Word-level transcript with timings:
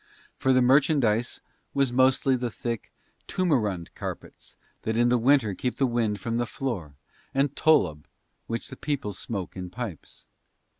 For 0.35 0.51
the 0.51 0.63
merchandise 0.63 1.41
was 1.75 1.93
mostly 1.93 2.35
the 2.35 2.49
thick 2.49 2.91
toomarund 3.27 3.93
carpets 3.93 4.57
that 4.81 4.97
in 4.97 5.09
the 5.09 5.17
winter 5.19 5.53
keep 5.53 5.77
the 5.77 5.85
wind 5.85 6.19
from 6.19 6.37
the 6.37 6.47
floor, 6.47 6.95
and 7.35 7.55
tollub 7.55 8.05
which 8.47 8.69
the 8.69 8.75
people 8.77 9.13
smoke 9.13 9.55
in 9.55 9.69
pipes. 9.69 10.25